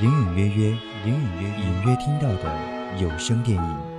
[0.00, 0.68] 隐隐约约，
[1.04, 2.44] 隐隐约隐约听到的
[2.98, 3.97] 有声电影。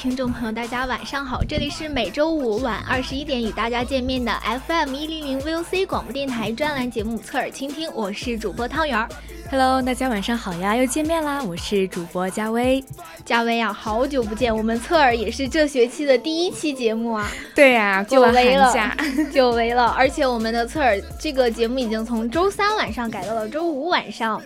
[0.00, 4.32] 听众朋友，大家晚上好，这里是每周五晚二十一点与大家见面的
[4.68, 9.08] FM 一零零 VOC 广播电台专栏节目《侧耳倾听》，我是主播汤圆儿。
[9.50, 11.42] Hello，大家晚上好呀，又见面啦！
[11.42, 12.84] 我是主播佳薇，
[13.24, 17.30] 佳薇啊，好久不见，我们侧耳也是这学期的第一期节目啊。
[17.54, 18.74] 对呀，久违了，
[19.32, 19.86] 久违了。
[19.96, 24.38] 而且我们的侧耳这个节目已经从周三晚上改到了周五晚上。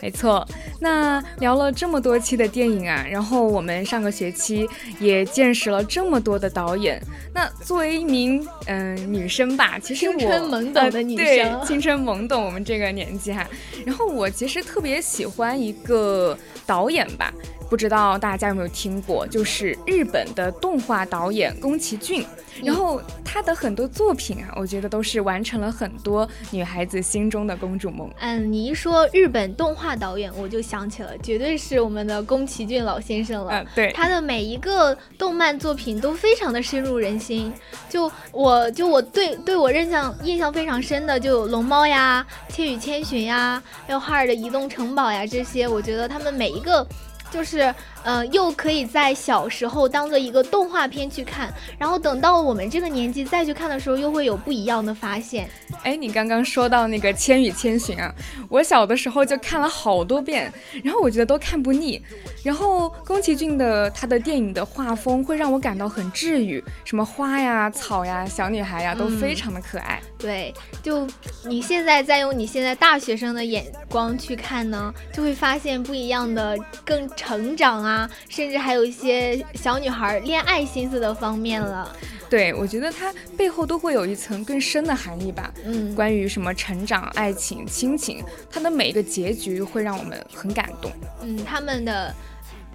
[0.00, 0.46] 没错，
[0.78, 4.68] 那聊了这么多期的电影啊，然后我们上个学期
[5.00, 7.02] 也见识了这么多的导演。
[7.34, 13.44] 那作为一名嗯女生吧，其实我青春懵懂的女生，青春懵懂，我们这个年纪哈，
[13.84, 14.30] 然后我。
[14.36, 17.32] 其实特别喜欢一个导演吧。
[17.68, 22.24] 不知道大家有没有听过，就是日本的动画导演宫崎骏，
[22.62, 28.08] 然后他的很多作品啊，我觉得都是完成了很多女孩子心中的公主梦。
[28.20, 33.52] 嗯，你一说日本动画导演，我就想起了，绝对是我们的宫崎骏老先生了。
[33.52, 37.52] 嗯，对，他的每一个动漫作品都非常的深入人心。
[37.88, 46.86] 就我就我对对我印象印象非常深的，就有龙猫呀、千与千寻呀，还有哈尔的移动城堡呀这些，我觉得他们每一个。
[47.30, 47.74] 就是，
[48.06, 55.50] 呃，又可以在小时候当做一个动画片去看，然后等到我们这个年纪再去看的时候，又会有不一样的发现。
[55.82, 58.14] 哎，你刚刚说到那个《千与千寻》啊，
[58.48, 60.52] 我小的时候就看了好多遍，
[60.84, 62.00] 然后我觉得都看不腻。
[62.44, 70.00] 然后宫崎骏的他的电影的画风会让我感到很治愈，什么花呀、草呀、小女孩呀，都非常的可爱。
[70.16, 71.04] 对，就
[71.44, 77.04] 你现在再用你现在大学生的眼光去看呢，就会发现不一样的更。
[77.16, 77.95] 成长啊，
[78.28, 81.94] 甚至还有一些小女孩恋爱心思的方面了。
[82.28, 85.54] 对，我觉得它背后都会有一层更深的含义吧。
[85.64, 88.20] 嗯，关于什么成长、爱情、亲情，
[88.50, 90.90] 它的每一个结局会让我们很感动。
[91.22, 92.12] 嗯，他们的，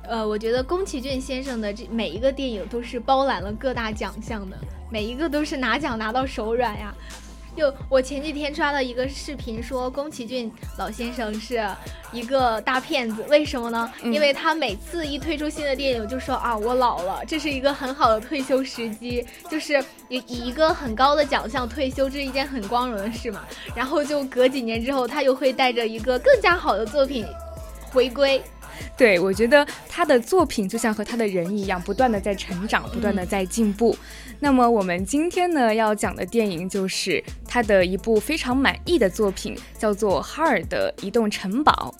[0.03, 4.57] 呃，我觉得宫崎骏先生的这每一个电影都是包揽了各大奖项的，
[4.89, 6.95] 每一个都是拿奖拿到手软呀。
[7.55, 11.63] 就我前几天刷到一个视频，说宫崎骏老先生是
[12.11, 13.91] 一个大骗子，为什么呢？
[14.03, 23.41] 因为他每次一推出新的电影，就说啊我老了，这是一个很好的退休时机，就是以以一个很高的奖项退休，这是一件很光荣的事嘛。
[23.75, 27.25] 然后就隔几年之后，他又会带着一个更加好的作品
[27.91, 28.41] 回归。
[28.97, 33.95] 对，我觉得他的作品就像和他的人一样，不断的在成长，不断的在进步。
[34.39, 41.93] 那么我们今天呢要讲的电影就是他的一部非常满意的作品，叫做《哈尔的移动城堡》。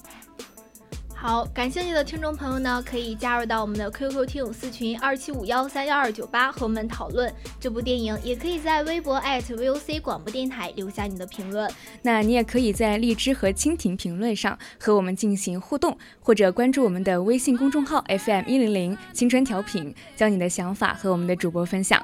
[1.21, 8.17] 好，感兴趣的听众朋友呢，可以加入到我们的 QQ 听友四群二七五幺三幺二九八，和我们讨论这部电影。
[8.23, 11.71] 也可以在微博 @VOC 广播电台留下你的评论。
[12.01, 22.03] 那你也可以在荔枝和蜻蜓评论上和我们进行互动，或者关注我们的微信公众号 FM 一零零青春调频，将你的想法和我们的主播分享。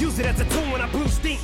[0.00, 1.38] Use it as a tool when I blew steam.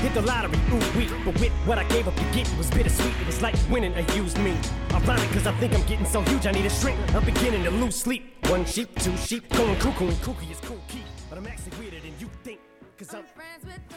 [0.00, 1.08] Hit the lottery, ooh wee.
[1.24, 3.14] But with what I gave up to get, it was bittersweet.
[3.20, 4.56] It was like winning a used me.
[4.92, 6.98] Ironic, cause I think I'm getting so huge, I need a shrink.
[7.14, 8.22] I'm beginning to lose sleep.
[8.48, 11.04] One sheep, two sheep, going cuckoo, and kooky is cool key.
[11.28, 12.58] But I'm actually weirder than you think.
[12.98, 13.24] Cause I'm.
[13.36, 13.96] friends with the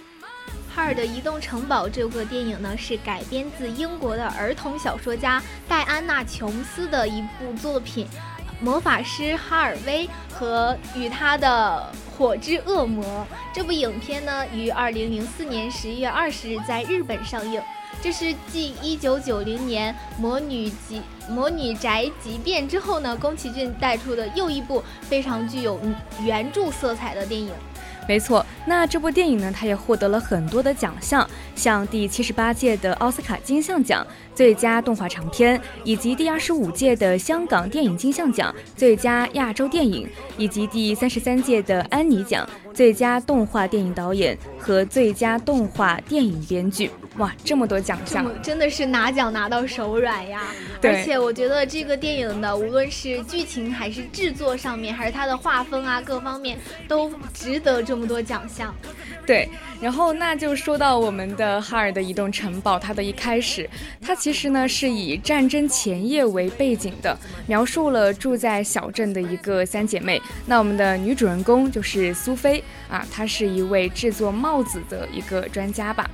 [0.76, 8.08] 哈尔的移动城堡这个电影呢，是改编自英国的儿童小说家戴安娜·琼斯的一部作品
[8.64, 13.04] 《魔法师哈尔威和与他的火之恶魔》。
[13.54, 17.62] 这部影片呢，于二零零四年十一月二十日在日本上映。
[18.02, 25.78] 这是继一九九零年《魔女集魔女宅急便》之后呢，宫崎骏带出的又一部非常具有
[26.22, 27.52] 原著色彩的电影。
[28.06, 40.08] 没错，那这部电影呢，它也获得了很多的奖项，像第七十八届的奥斯卡金像奖最佳动画长片，以及第二十五届的香港电影金像奖最佳亚洲电影，
[40.38, 46.90] 以及第三十三届的安妮奖最佳动画电影导演和最佳动画电影编剧。
[47.18, 50.48] 哇，这么多奖项，真的是拿奖拿到手软呀！
[50.82, 56.58] 而且我觉得这个电影的无论是剧情还是制作上面，还是它的画风啊，各方面
[56.88, 58.74] 都值得这么多奖项。
[59.28, 59.48] 对，
[59.80, 63.70] 然后那就说到我们的哈尔的移动城堡，它的一开始，
[64.02, 67.14] 它其实呢是以战争前夜为背景的，
[67.46, 70.22] 描述了住在小镇的一个三姐妹。
[70.46, 76.10] 那我们的女主人公就是苏菲啊，她是一位制作帽子的一个专家吧。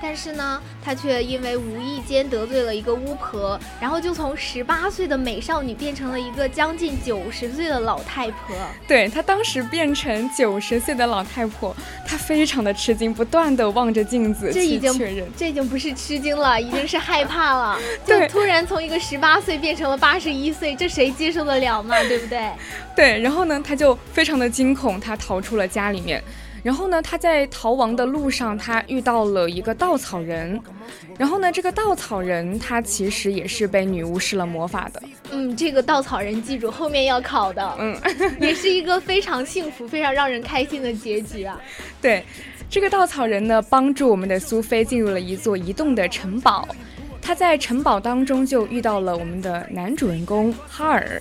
[0.00, 8.56] 但是呢，她却因为无意间得罪了一个巫婆，然后就从十八岁的美少女变成了一个将近九十岁的老太婆。
[8.86, 11.74] 对她当时变成九十岁的老太婆，
[12.06, 15.26] 她非常的吃惊，不断的望着镜子去确认。
[15.36, 17.78] 这已经不是吃惊了，已经是害怕了。
[18.06, 22.00] 就突然从一个十八岁变成了八十一岁，这谁接受得了嘛？
[22.04, 22.50] 对不对？
[22.94, 26.22] 对，然后呢，她就非常的惊恐，她逃出了家里面。
[26.62, 30.60] 然后呢，他在逃亡的路上，他遇到了一个稻草人。
[31.16, 35.02] 然后呢，这个稻草人他其实也是被女巫施了魔法的。
[35.30, 37.76] 嗯，这个稻草人记住后面要考的。
[37.78, 37.96] 嗯，
[38.40, 41.60] 也是一个非常幸福、非常让人开心的结局啊。
[42.00, 42.24] 对，
[42.68, 46.66] 这个稻草人呢，帮助我们的苏菲进入了一座移动的城堡。
[47.20, 51.20] 他在城堡当中就遇到了我们的男主人公哈尔。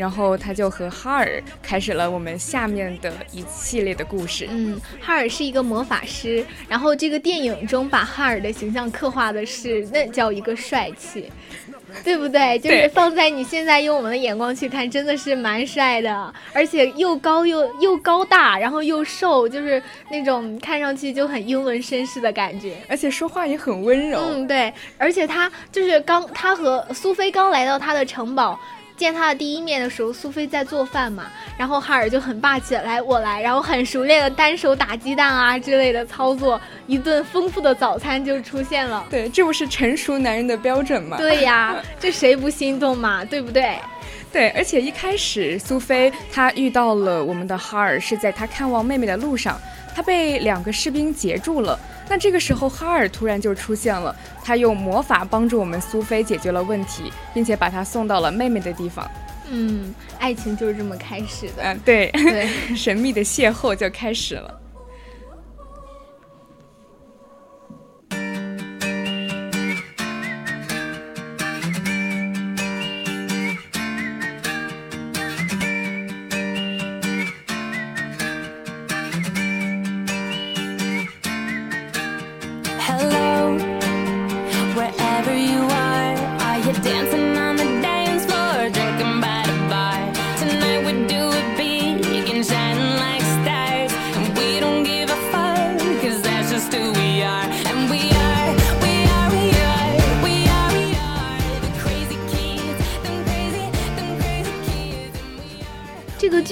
[0.00, 4.46] 然后他就和哈尔开始了我们下面的一系列的故事。
[4.48, 11.30] 嗯，哈尔是一个魔法师，然后这个电影中把哈尔的形象刻画的是那叫一个帅气，
[12.02, 12.58] 对不对？
[12.60, 24.18] 就是放在你现在用我们的眼光去看，真的是蛮帅的，而且又高又又高大，然后又瘦，就是那种看上去就很英伦绅士的感觉，而且说话也很温柔。
[24.18, 28.58] 嗯，对，而且他就是刚他和苏菲刚来到他的城堡。
[29.00, 39.06] 见他的第一面的时候，苏菲在做饭嘛，然后哈尔就很霸气的，来我来，然后很熟练的单手打鸡蛋啊之类的操作，一顿丰富的早餐就出现了。
[39.08, 41.16] 对，这不是成熟男人的标准吗？
[41.16, 43.74] 对呀，这谁不心动嘛，对不对？
[44.30, 49.58] 对，而且一开始苏菲她遇到了我们的哈尔，是在她看望妹妹的路上，
[49.96, 51.78] 她被两个士兵截住了。
[52.10, 59.08] 那这个时候，哈尔突然就出现了，他用魔法帮助我们苏菲解决了问题，并且把她送到了妹妹的地方。
[59.48, 61.62] 嗯，爱情就是这么开始的。
[61.62, 64.59] 嗯，对对， 神秘的邂逅就开始了。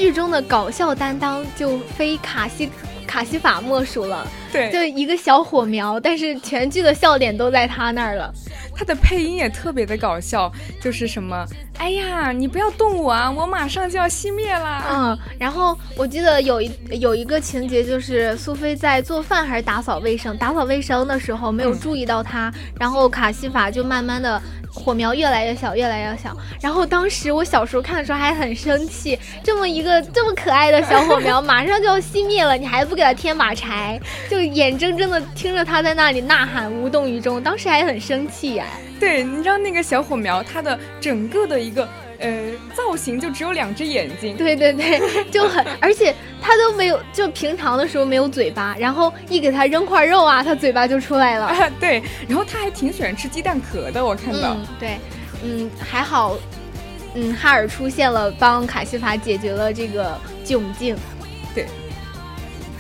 [0.09, 2.71] 剧中的搞笑担当就非卡西
[3.07, 8.33] 卡西法莫属了，对，就一个小火苗，但是全剧的笑点都在他那儿了。
[8.75, 10.51] 他的配音也特别的搞笑，
[10.81, 11.45] 就是什么，
[11.77, 14.83] 哎呀，你不要动我啊，我马上就要熄灭了。
[14.91, 22.51] 嗯，然后我记得有一有一个情节，就是苏菲在做饭还是打扫卫生，打扫卫生的时候没有注意到他，
[22.81, 24.41] 然后卡西法就慢慢的。
[24.79, 26.37] 火苗越来越小，越来越小。
[26.61, 37.43] 然后当时我小时候看的时候还很生气，这么一个这么可爱的小火苗，马上就要熄灭了，你还不给它添把柴，就眼睁睁的听着它在那里呐喊，无动于衷。
[37.43, 38.65] 当时还很生气呀。
[39.01, 41.89] 对，你知道那个小火苗，它的整个的一个。
[42.19, 51.47] 呃，造型就只有两只眼睛，对对对，就很，而且他都没有，就就平常的时候没有嘴巴，然后一给他扔块肉啊，他嘴巴就出来了。
[51.47, 54.55] 啊，对，然后他还挺喜欢吃鸡蛋壳的，我看到。
[54.55, 54.99] 嗯，对，
[55.45, 56.37] 嗯，还好，
[57.15, 60.97] 嗯，哈尔出现了，帮卡西法解决了这个窘境。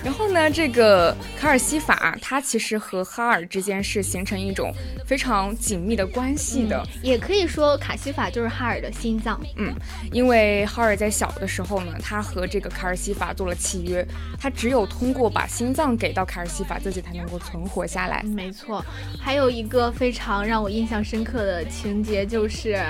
[0.02, 0.04] 对。
[0.04, 4.72] 然后呢，这个卡尔西法它其实和哈尔之间是形成一种
[5.06, 9.40] 非常紧密的关系的，也可以说卡西法就是哈尔的心脏。
[9.56, 9.74] 嗯，
[10.12, 14.06] 因为哈尔在小的时候呢，他和这个卡尔西法做了契约，
[14.40, 18.22] 他只有通过把心脏给到卡尔西法，自己才能够存活下来。
[18.22, 18.84] 没错，
[19.20, 22.82] 还有一个非常让我印象深刻的情节就是，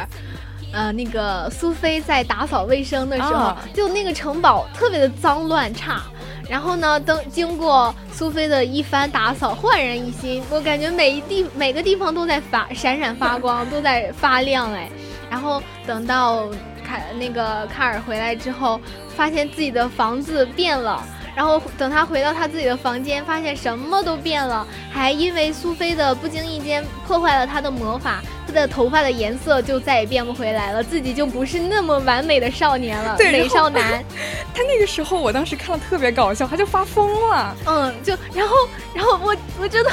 [0.73, 6.03] 呃，那个苏菲在打扫卫生的时候，就那个城堡特别的脏乱差。
[6.49, 6.99] 然后呢？
[6.99, 10.43] 等经过苏菲的一番打扫，焕然一新。
[10.51, 14.89] 我感觉每一地每个地方都在发闪闪发光，都在发亮哎。
[15.31, 16.49] 然后等到
[16.83, 18.81] 卡那个卡尔回来之后，
[19.15, 21.05] 发现自己的房子变了。
[21.37, 34.03] 然后等他回到他自己的房间，发现什么都变了，还因为苏菲的不经意间破坏了他的魔法，他的头发的颜色就再也变不回来了，自己就不是那么完美的少年了，美少男。
[34.55, 37.55] 他那个时候，我当时看了特别搞笑，他就发疯了。
[37.67, 38.57] 嗯，就然后
[38.95, 39.91] 然后我我真的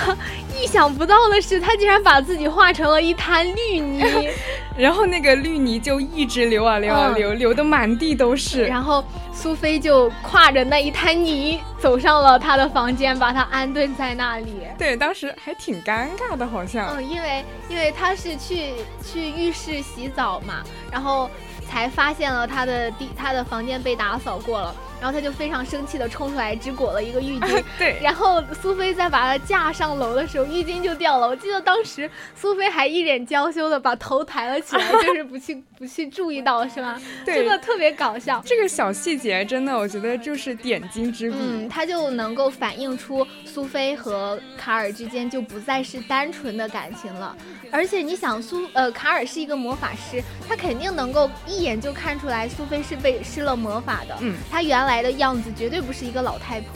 [0.58, 4.30] 意想不到的是，他竟然把自己化成了一滩绿泥，
[4.78, 8.64] 然后那个绿泥就一直流啊流啊流，流的满地都是。
[8.64, 11.60] 然后苏菲就挎着那一滩泥。
[11.86, 14.66] 你走上了他的房间，把他安顿在那里。
[14.76, 16.88] 对，当时还挺尴尬的，好像。
[16.96, 18.74] 嗯，因为因为他是去
[19.04, 21.30] 去浴室洗澡嘛，然后
[21.70, 24.74] 才发现了他的地，他的房间被打扫过了。
[25.00, 27.64] 然后他就非常生气的冲出来，只裹了一个浴巾。
[27.78, 27.98] 对。
[28.02, 31.28] 然后苏菲在把他架上楼的时候，浴巾就掉了。
[31.28, 37.00] 我记得当时苏菲还一脸娇羞的把头抬了起来，就是不去 不去注意到，是吗？
[37.26, 37.36] 对。
[37.36, 38.42] 真的特别搞笑。
[38.46, 41.38] 这个小细节真的，我觉得就是点睛之笔。
[41.40, 47.36] 嗯，他就能够反映出苏菲和卡尔之间就不再是单纯的感情了。
[47.72, 54.16] 而且你想，苏呃卡尔是一个魔法师，他肯定能够一眼就看出来苏菲是被施了魔法的。
[54.22, 54.36] 嗯。
[54.50, 54.96] 他原来。
[54.96, 56.70] 来的样子绝对不是一个老太婆，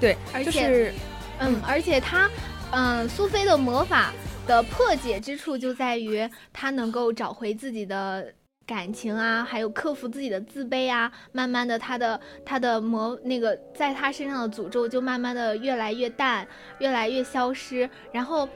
[0.00, 0.92] 对，而且，
[1.38, 2.28] 嗯，而且她，
[2.72, 4.12] 嗯，苏菲的魔法
[4.48, 8.26] 的破解之处就在于她能够找回自己的
[8.66, 16.44] 感情啊，还有克服自己的自卑啊，慢慢的，她的她的魔那个在她身上的诅咒就慢慢的越来越淡，
[16.80, 18.48] 越来越消失，然后。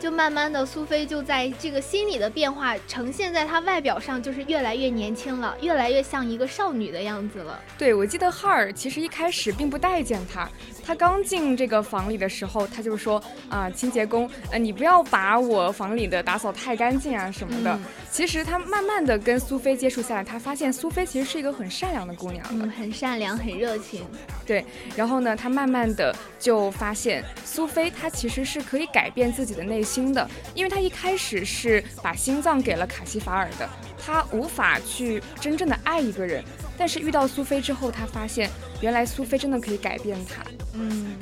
[0.00, 7.60] 就慢慢的，苏菲就在这个心理的变化呈现在她外表上，就是越来越年轻了，越来越像一个少女的样子了。
[7.76, 10.48] 对，我记得哈尔其实一开始并不待见她，
[10.82, 17.78] 她刚进这个房里的时候，她就说啊，清洁工，呃，你不要把我房里的打扫太干净啊什么的。
[18.10, 24.00] 其实她慢慢的跟苏菲接触下来，她发现苏菲其实是一个很善良的姑娘，嗯，很善良，很热情。
[24.46, 24.64] 对，
[24.96, 29.89] 然后呢，她慢慢的就发现苏菲她其实是可以改变自己的内心。
[29.90, 33.68] 心的，因为他一开始是把心脏给了卡西法尔的，
[33.98, 36.44] 他无法去真正的爱一个人。
[36.78, 38.48] 但是遇到苏菲之后，他发现
[38.80, 40.42] 原来苏菲真的可以改变他。
[40.72, 41.14] 嗯，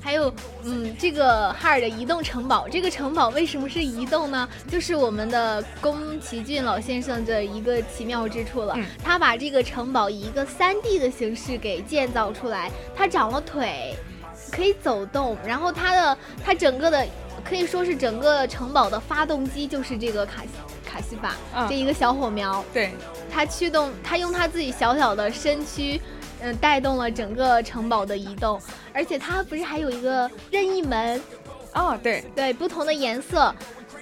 [0.00, 4.48] 还有，嗯，这个哈尔的移动城堡，这个城堡为什么是移动呢？
[4.70, 8.78] 就是我们的宫崎骏老先生的一个奇妙之处了。
[9.02, 13.94] 他把这个城堡以一个三 D 的形式给建造出来，它长了腿，
[14.50, 17.06] 可以走动，然后它的它整个的。
[17.44, 20.48] 可以说是整个城堡的发动机就是这个卡西
[20.84, 21.34] 卡西法
[21.68, 22.90] 这一个小火苗，对，
[23.30, 26.00] 它驱动，它用它自己小小的身躯，
[26.40, 28.60] 嗯，带动了整个城堡的移动，
[28.92, 31.20] 而且它不是还有一个任意门，
[31.74, 32.24] 哦，对。
[32.34, 33.54] 对，不同的颜色，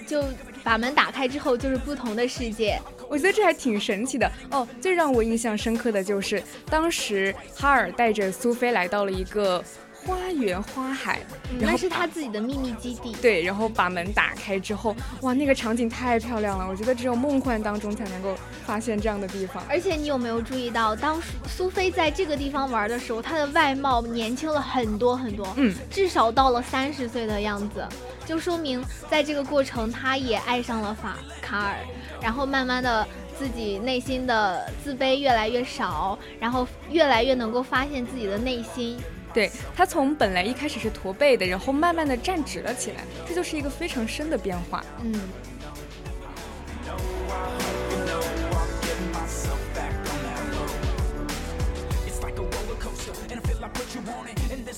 [0.07, 0.23] 就
[0.63, 4.31] 把门打开之后就是不同的世界，我觉得这还挺神奇的。
[4.51, 4.67] 哦。
[4.79, 9.63] 最让我印象深刻的就是当时哈尔带着苏菲来到了一个。
[10.05, 11.21] 花园花海，
[11.59, 13.13] 那是他自己的秘密基地。
[13.21, 16.67] 对，然后把门打开之后，哇，那个场景太漂亮了。
[16.67, 19.63] 我觉得只有梦幻当中才能够发现这样的地方。
[19.69, 27.87] 而且你有没有注意到，当苏菲在这个地方玩的时候，她的外貌年轻了很多很多，嗯，至少到了三十岁的样子，
[28.25, 31.77] 就说明在这个过程，她也爱上了法卡尔，
[32.21, 33.07] 然后慢慢的
[33.39, 38.97] 自己内心的自卑越来越少，然后越来越能够发现自己的内心。
[39.33, 44.83] 对他从本来一开始是驼背的然后慢慢的站直了起来这就是一个非常深的变化。
[45.03, 45.13] 嗯。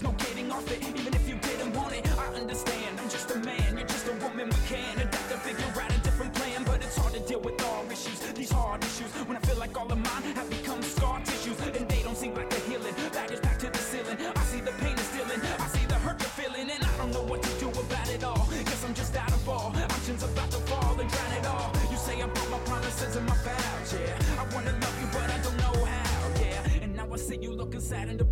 [0.04, 1.25] No getting off it even if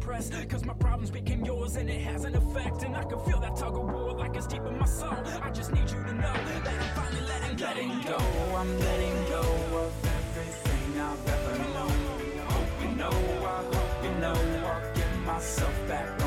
[0.03, 0.49] depressed.
[0.49, 2.83] Cause my problems became yours and it has an effect.
[2.83, 5.17] And I can feel that tug of war like it's deep in my soul.
[5.41, 6.33] I just need you to know
[6.65, 7.65] that I'm finally letting go.
[7.65, 8.17] Letting go,
[8.55, 9.43] I'm letting go
[9.81, 11.97] of everything I've ever known.
[12.49, 16.22] Hope you know, I hope you know, I'll get myself back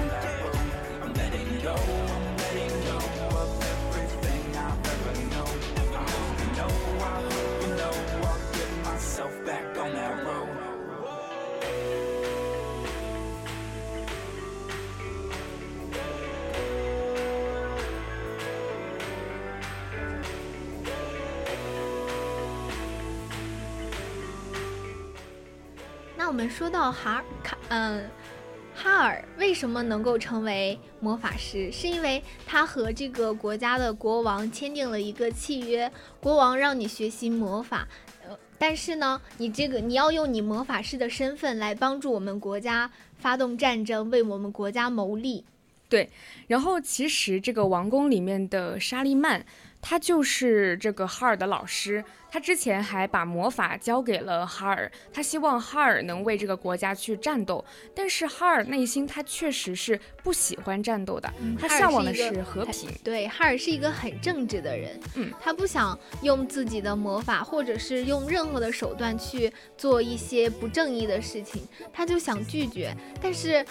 [26.37, 28.11] 我们说到哈尔卡，嗯，
[28.75, 31.73] 哈尔为什么能够成为魔法师？
[31.73, 35.91] 是因为他和这个国家的国王签订了一个契约，
[36.21, 37.89] 国王让你学习魔法，
[38.29, 45.43] 呃，但是呢，你这个你要用你魔法师的身份来帮助我们国家发动战争，为我们国家谋利。
[45.89, 46.11] 对，
[46.49, 49.47] 然后其实这个王宫里面的沙利曼，
[49.89, 52.05] 他就是这个哈尔的老师。
[52.29, 57.65] 他之前还把魔法交给了哈尔，他希望哈尔能为这个国家去战斗。
[57.95, 62.91] 但是哈尔内心他确实是不喜欢战斗的，他向往的是和平。
[63.05, 71.63] 对，哈尔是一个很正直的人，嗯，他不想用自己的魔法或者是用任何的手段去做一些不正义的事情，
[71.93, 72.95] 他就想拒绝。
[73.23, 73.65] 但是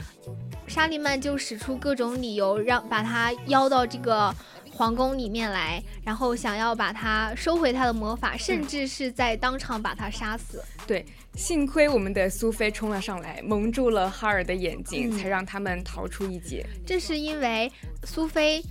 [0.65, 4.33] 沙利曼就使出各种理由，让把他邀到这个。
[4.75, 10.61] 皇宫里面来，然后想要把他收回他的魔法，甚至是在当场把他杀死。
[10.85, 16.65] 对，幸亏我们的苏菲冲了上来，蒙住了哈尔的眼睛，才让他们逃出一劫。
[16.85, 17.71] 这是因为
[18.03, 18.61] 苏菲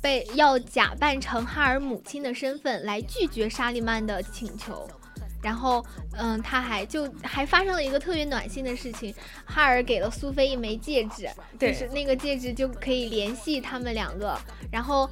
[0.00, 4.88] 被要假扮成哈尔母亲的身份来拒绝沙利曼的请求。
[5.42, 5.84] 然后，
[6.18, 9.14] 嗯，他还就还发生了一个特别暖心的事情，
[9.46, 14.38] 哈尔给了苏菲一枚戒指，就是那个戒指就可以联系他们两个。
[14.70, 15.08] 然后，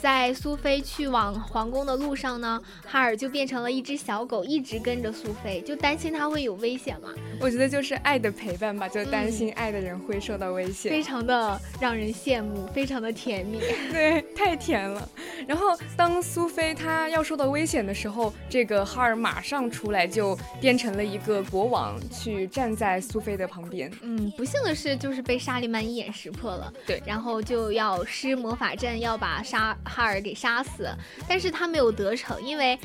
[0.00, 7.08] 在苏菲去往皇宫的路上呢，哈尔就变成了一只小狗，一直跟着苏菲，就担心她会有危险嘛。
[7.40, 13.58] 我觉得就是爱的陪伴吧，就担心爱的人会受到危险，非常的让人羡慕，非常的甜蜜，
[13.90, 15.08] 对，太甜了。
[15.48, 19.71] 然后当苏菲她要受到危险的时候，这个哈尔马上。
[19.72, 23.90] 出来就变成了一个国王，去站在苏菲的旁边。
[24.02, 26.70] 嗯，不幸的是，就是被沙利曼一眼识破了。
[26.86, 30.88] 对，然后就要施魔法阵，要把沙哈尔给杀死，
[31.26, 32.78] 但是他没有得逞，因为。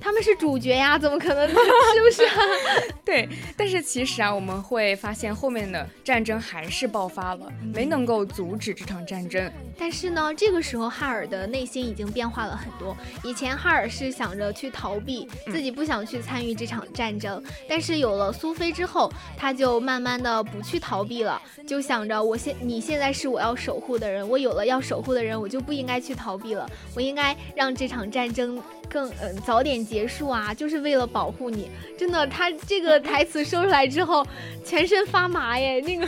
[0.00, 1.54] 他们是主角呀，怎么可能呢？
[1.94, 2.22] 是不是？
[3.04, 9.50] 对，但是其实啊，我们会发现后面的战争还是爆发了，没能够阻止这场战争。
[9.78, 12.96] 但是呢，这个时候哈尔的内心已经变化了很多。
[13.24, 17.42] 以前哈尔是想着去逃避，自己不想去参与这场战争。
[17.68, 28.60] 但是有了苏菲之后，他就慢慢的不去逃避了，就想着我现你现在是我要守护的人，我有了要守护的人，我就不应该去逃避了，我应该让这场战争。
[28.88, 31.70] 更嗯早点结束啊，就是为了保护你。
[31.98, 34.26] 真的，他这个 台词说出来之后，
[34.64, 36.06] 全身发麻耶，那个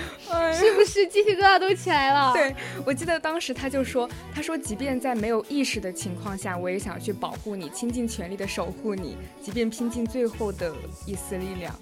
[0.52, 2.32] 是不是鸡皮疙瘩都起来了？
[2.36, 10.74] 对，我记得当时他就说，他说即便在没有意识的情况下，我也想去保护你，倾尽全力的守护你，即便拼尽最后的
[11.06, 11.74] 一丝力量。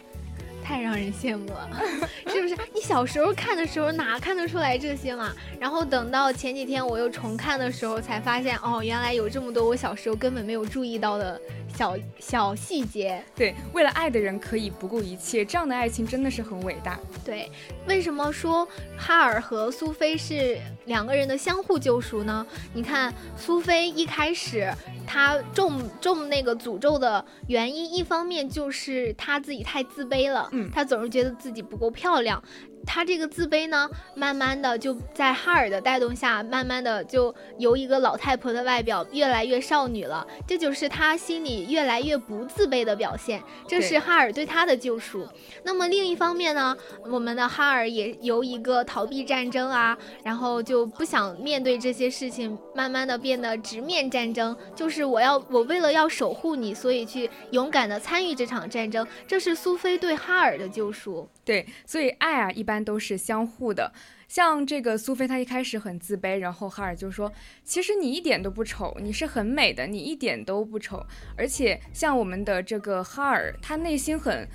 [0.67, 1.71] 太让人羡慕了，
[2.27, 2.57] 是不是？
[2.75, 5.33] 你小时候看的时候哪看得出来这些嘛？
[5.61, 11.41] 然后等到前几天我又重看的时候，才发现哦，原来有这么多我小时候根本没有注意到的
[11.77, 13.23] 小小细节。
[13.35, 16.99] 对，为了爱的人可以不顾一切，这样的爱情真的是很伟大。
[17.25, 17.51] 对，
[17.87, 22.47] 为什么说哈尔和苏菲是两个人的相互救赎呢？
[22.73, 24.73] 你看，苏菲一开始
[25.07, 30.49] 她中中那个诅咒的原因，一方面就是她自己太自卑了。
[30.53, 32.43] 嗯她总是觉得自己不够漂亮。
[32.87, 40.27] 她这个自卑呢，慢慢的就在哈尔的带动下，慢慢的就由一个老太婆的外表越来越少女了。
[40.47, 43.43] 这就是她心里越来越不自卑的表现。
[43.67, 45.27] 这是哈尔对她的救赎。
[45.65, 46.77] 那么另一方面呢，
[47.11, 54.57] 我们的哈尔也由一个逃避战争啊，然后就不想面对这些事情，慢慢的变得直面战争。
[54.75, 59.07] 就是我要我为了要守护你，所以去勇敢的参与这场战争。
[59.27, 61.29] 这是苏菲对哈尔的救赎。
[61.47, 63.93] 对，所以爱啊，一般都是相互的。
[64.27, 67.33] 像这个苏菲，她一开始很自卑，然后哈尔就说
[67.63, 71.07] ：“其实你一点都不丑，你是很美的，你一点都不丑。”
[71.39, 74.49] 而且像我们的这个哈尔，他内心很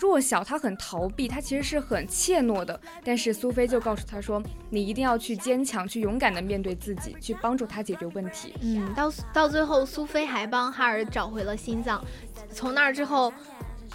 [0.00, 2.80] 弱小，他很逃避，他其实是很怯懦的。
[3.04, 12.02] 但是苏菲就告诉他说：“你一定要去坚强，去勇敢的面对自己，去帮助他解决问题。”嗯，到到最后，苏菲还帮哈尔找回了心脏。
[12.50, 13.30] 从那儿之后。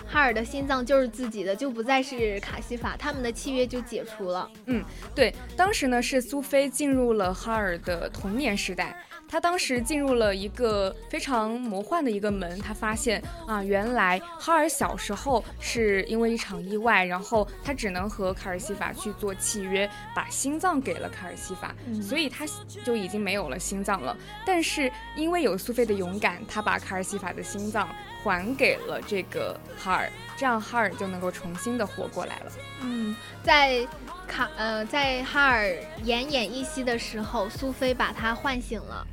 [0.06, 4.49] 哈尔的心脏就是自己的，就不再是卡西法，他们的契约就解除了。
[4.65, 8.97] 嗯对，当时呢是苏菲进入了哈尔的童年时代。
[9.34, 22.46] 他当时进入了一个非常魔幻的一个门，他发现啊，原来哈尔小时候是因为一场意外，然后他只能和卡尔西法去做契约，把心脏给了卡尔西法，所以他
[22.86, 24.15] 就已经没有了心脏了。
[24.46, 27.89] 但是因为有苏菲的勇敢，他把卡尔西法的心脏
[28.24, 32.52] 还给了这个哈尔，这样哈尔就能够重新的活过来了。
[32.82, 33.84] 嗯，在
[34.28, 35.65] 卡呃在哈尔
[36.06, 39.04] 奄奄一息的时候，苏菲把他唤醒了。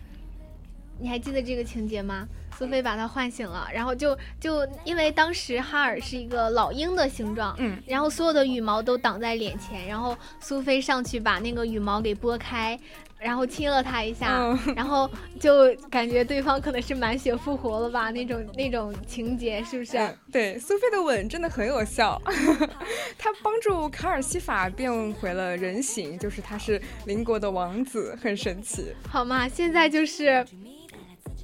[1.01, 2.27] 你还记得这个情节吗？
[2.59, 12.79] 苏菲把他唤醒了，然后就就因为当时哈尔是一个老鹰的形状，嗯，然后所有的羽毛都挡在脸前，然后苏菲上去把那个羽毛给拨开，
[13.19, 15.09] 然后亲了他一下，嗯然后
[15.39, 19.97] 就感觉对方可能是满血复活了吧，那种那种情节是不是？
[19.97, 22.21] 嗯，对，苏菲的吻真的很有效，
[23.17, 28.93] 他帮助卡尔西法变回了人形，就是他是邻国的王子，很神奇。
[29.09, 30.45] 好嘛，现在就是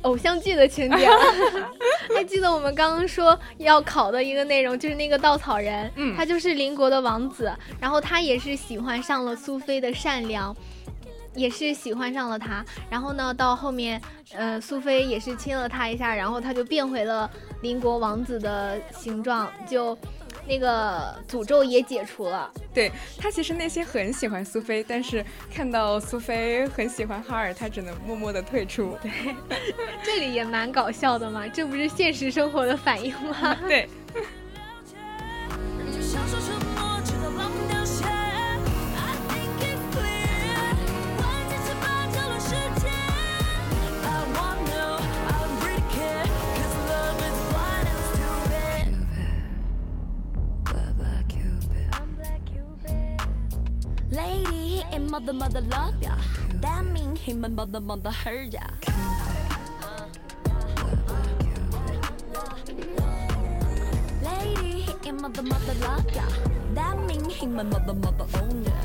[0.03, 1.19] 偶像剧的情节了。
[2.15, 10.55] 还 记得我们刚刚说要考的一个内容，就是那个稻草人，嗯他就是邻国的王子，然后他也是喜欢上了苏菲的善良。
[11.35, 14.01] 也是喜欢上了他，然后呢，到后面，
[14.33, 19.95] 呃，苏菲也是亲了他一下，然后他就变回了邻国王子的形状，就
[20.49, 22.51] 那个诅咒也解除了。
[22.73, 28.97] 对他其实内心很喜欢苏菲，但是看到苏菲很喜欢哈尔，他只能默默的退出。
[29.03, 29.11] 对
[30.05, 33.57] 这里也蛮搞笑的嘛，这不是现实生活的反应吗？
[33.67, 33.89] 对，
[55.17, 56.15] mother, mother love ya.
[56.61, 58.61] That mean he my mother, mother hurt ya.
[64.23, 66.27] Lady, ain't mother, mother love ya.
[66.75, 68.77] That mean he my mother, mother own ya.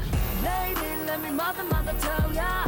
[0.48, 2.64] Lady, let me mother, mother tell ya.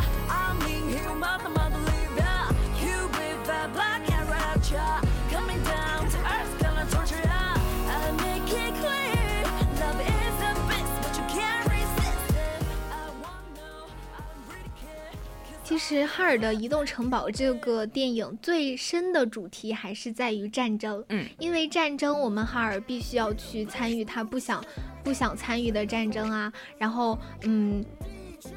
[15.83, 21.03] 实哈尔的《移动城堡》这个电影最深的主题还是在于战争。
[21.09, 24.63] 嗯，因为战争，我们哈尔必须要去参与他不想
[25.03, 26.51] 不想参与的战争啊。
[26.77, 27.83] 然后，嗯，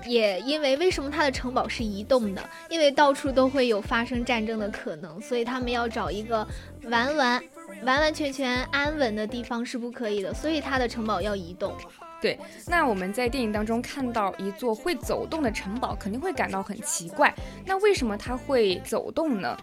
[0.06, 2.48] 也因为为什么他的城堡是移动的？
[2.70, 6.46] 因为到处都会有发生战争的可能，所以他们要找一个
[6.84, 7.42] 完完
[7.82, 11.74] 完完全全安稳的地方是不可以的，所以他的城堡要移动。
[12.20, 17.33] 对，那我们在电影当中看到一座会走动的城堡，肯定会感到很奇怪。
[17.64, 19.57] 那为什么它会走动呢？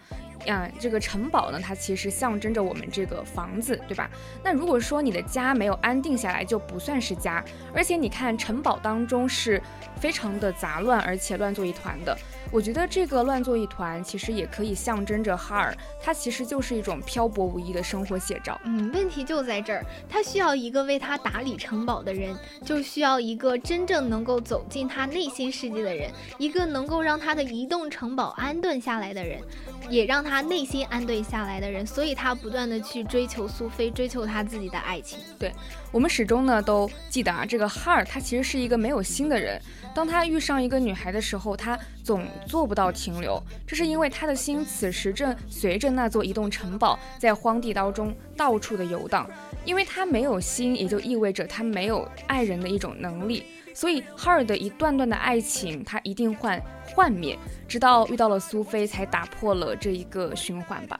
[0.46, 4.10] 呀，这个城堡呢，它其实象征着我们这个房子，对吧？
[4.42, 7.44] 那如果说你的家没有安定下来，就不算是家。
[7.74, 9.60] 而且你看，城堡当中是
[10.00, 12.16] 非常的杂乱，而且乱作一团的。
[12.50, 18.60] 我觉得这个乱作一团，其实也可以象征着哈尔，它其实就是一种漂泊无依的生活写照。
[18.64, 29.40] 嗯，问题就在这儿，他需要一个为他打理城堡的人，就需要一个真正能够走进他内心世界的人，一个能够让他的移动城堡安顿下来的人，
[29.88, 35.20] 也让他他内心安顿下来的人，所以他不断的去追求苏菲，追求他自己的爱情。
[35.38, 35.52] 对
[35.92, 39.62] 我们始终呢都记得啊，这个哈尔他其实是一个没有心的人。
[39.94, 49.30] 当他遇上一个女孩的时候，他总做不到停留，这是因为他的心此时正随着那座移动城堡在荒地当中到处的游荡。
[49.64, 53.44] 因为他没有心，也就意味着他没有爱人的一种能力。
[53.74, 56.62] 所以哈尔的一段段的爱情，他一定会
[56.94, 57.36] 幻灭，
[57.68, 60.98] 直到遇到了苏菲，才打破了这一个循环吧。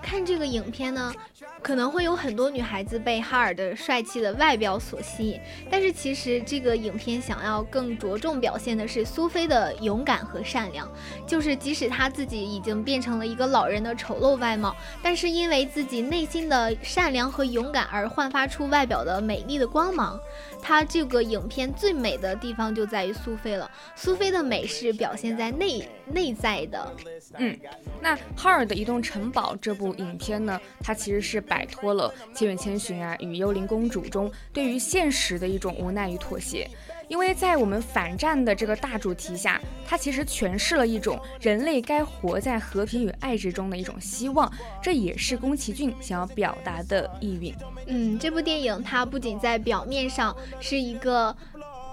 [0.00, 1.12] 看这个影片呢，
[1.60, 5.40] 可能会有很多女孩子被哈尔的帅气的外表所吸引，
[5.70, 10.88] 但是其实这个影片想要更着重表现的是苏菲的勇敢和善良，
[11.26, 20.18] 就是即使她自己已经变成了一个老人的丑陋外貌，但是因为自己内心的善良和勇敢而焕发出外表的美丽的光芒。
[20.60, 26.94] 它这个影片最美的地方就在于苏菲了，苏菲的美是表现在内内在的，
[27.38, 27.58] 嗯
[28.00, 36.68] 那哈尔的移动城堡这部影片呢，它其实是摆脱了《千与千寻》啊与《幽灵公主》中对于现实的一种无奈与妥协。
[37.08, 44.50] 因为在我们反战的这个大主题下，它其实诠释了一种人类该活在和平与爱之中的一种希望，
[44.82, 47.54] 这也是宫崎骏想要表达的意蕴。
[47.86, 51.34] 嗯，这部电影它不仅在表面上是一个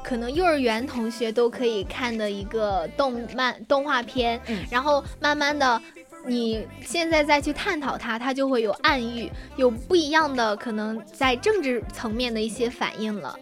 [0.03, 5.81] 可能幼儿园同学都可以看的一个动漫动画片，嗯然后慢慢的。
[6.27, 13.37] 你现在再去探讨它，它就会有暗喻，有不一样的可能在政治层面的一些反应了。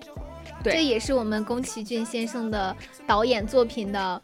[0.63, 4.21] 对这也是我们宫崎骏先生的导演作品的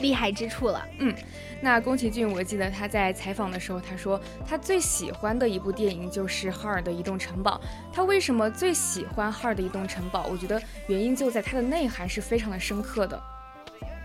[0.00, 0.84] 厉害之处了。
[0.98, 1.14] 嗯
[1.62, 7.58] 那宫崎骏，我记得他在采访的时候，他说他最喜欢的一部电影就是《哈尔的移动城堡》。
[7.94, 10.26] 他为什么最喜欢《哈尔的移动城堡》？
[10.30, 13.18] 我觉得原因就在它的内涵是非常的深刻的。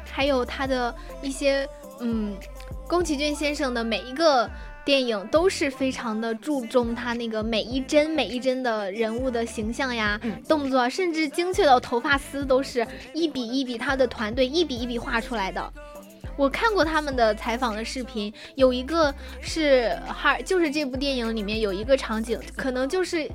[0.10, 1.68] 还有他的一些，
[2.00, 2.38] 嗯，
[2.88, 4.50] 宫崎骏先生的每一个
[4.84, 15.74] 电影都是非常的注重他那个每一帧每一帧的人物的形象呀、嗯动作，甚至精确到头发丝都是一笔一笔，他的团队一笔一笔画出来的。
[16.38, 23.30] 我看过他们的采访的视频，有一个是哈，就是这部电影里面有一个场景，可能就是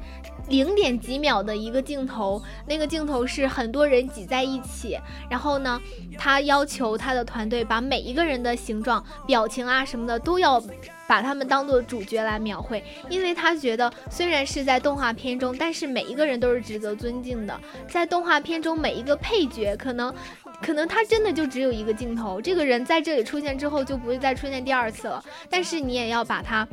[0.48, 4.98] 零点几秒的一个镜头，那个镜头是很多人挤在一起，
[5.30, 5.80] 然后呢，
[6.18, 10.60] 他要求他的团队把每一个人的形状、表情啊什么的都要
[11.08, 17.60] 把他们当做主角来描绘，因为他觉得虽然是在动画片中，但是每一个人都是值得尊敬的。
[17.88, 20.14] 在动画片中，每一个配角可能。
[20.62, 25.22] 可能他真的就只有一个镜头，这个人在这里出现之后就不会再出现第二次了。
[25.50, 26.66] 但是你也要把他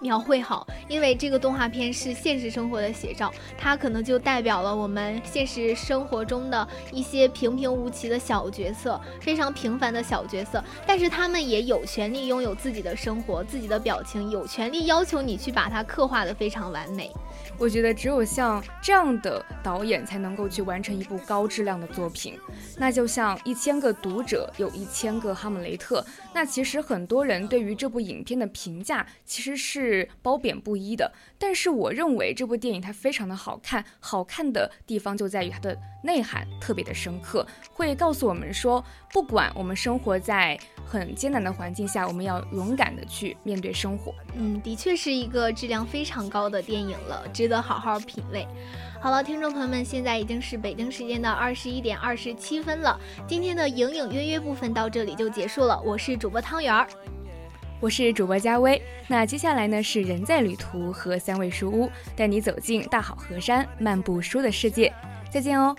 [0.00, 17.10] 描绘好，因为这个动画片是现实生活的写照，它可能就代表了我们现实生活中的一些平平无奇的小角色，非常平凡的小角色，但是他们也有权利拥有自己的生活、自己的表情，有权利要求你去把它刻画的非常完美。
[17.58, 22.38] 我觉得只有像这样的导演才能够去完成一部高质量的作品。
[22.76, 26.04] 那就像一千个读者有一千个哈姆雷特，
[26.34, 31.12] 那其实很多人对于这部影片的评价其实是是褒贬不一的。
[31.38, 44.14] 但是我认为这部电影它非常的好看，好看的地方就在于它的内涵特别的深刻，会告诉我们说，不管我们生活在很艰难的环境下，我们要勇敢的去面对生活。
[44.34, 48.46] 嗯，的确是一个质量非常高的电影了，值得好好品味。
[48.98, 55.80] 好了，听众朋友们，现在已经是北京时间的二十一点二十七分了，今天的隐隐约约部分到这里就结束了。
[55.84, 56.88] 我是主播汤圆儿，
[57.78, 58.80] 我是主播佳薇。
[59.06, 64.92] 那接下来呢是人在旅途和三味书屋，带你走进大好河山，漫步书的世界。
[65.30, 65.76] 再见哦。